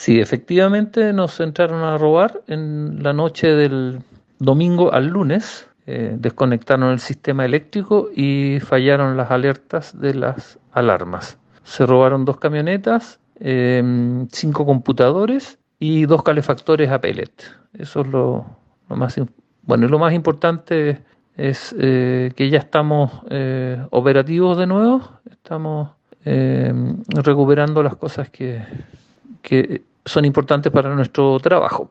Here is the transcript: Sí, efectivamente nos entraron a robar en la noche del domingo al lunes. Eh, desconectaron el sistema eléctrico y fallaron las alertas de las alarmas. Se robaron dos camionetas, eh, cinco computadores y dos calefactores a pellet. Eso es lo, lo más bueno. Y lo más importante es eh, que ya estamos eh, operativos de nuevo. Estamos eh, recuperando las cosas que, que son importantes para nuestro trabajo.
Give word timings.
Sí, 0.00 0.18
efectivamente 0.18 1.12
nos 1.12 1.38
entraron 1.40 1.82
a 1.82 1.98
robar 1.98 2.40
en 2.46 3.02
la 3.02 3.12
noche 3.12 3.48
del 3.48 3.98
domingo 4.38 4.94
al 4.94 5.08
lunes. 5.08 5.68
Eh, 5.84 6.16
desconectaron 6.18 6.92
el 6.92 7.00
sistema 7.00 7.44
eléctrico 7.44 8.08
y 8.16 8.60
fallaron 8.60 9.18
las 9.18 9.30
alertas 9.30 10.00
de 10.00 10.14
las 10.14 10.58
alarmas. 10.72 11.36
Se 11.64 11.84
robaron 11.84 12.24
dos 12.24 12.38
camionetas, 12.38 13.20
eh, 13.40 13.82
cinco 14.32 14.64
computadores 14.64 15.58
y 15.78 16.06
dos 16.06 16.22
calefactores 16.22 16.90
a 16.90 16.98
pellet. 16.98 17.34
Eso 17.74 18.00
es 18.00 18.06
lo, 18.06 18.46
lo 18.88 18.96
más 18.96 19.20
bueno. 19.64 19.84
Y 19.84 19.90
lo 19.90 19.98
más 19.98 20.14
importante 20.14 21.02
es 21.36 21.76
eh, 21.78 22.32
que 22.34 22.48
ya 22.48 22.60
estamos 22.60 23.12
eh, 23.28 23.76
operativos 23.90 24.56
de 24.56 24.66
nuevo. 24.66 25.02
Estamos 25.30 25.90
eh, 26.24 26.72
recuperando 27.08 27.82
las 27.82 27.96
cosas 27.96 28.30
que, 28.30 28.64
que 29.42 29.89
son 30.04 30.24
importantes 30.24 30.72
para 30.72 30.94
nuestro 30.94 31.38
trabajo. 31.40 31.88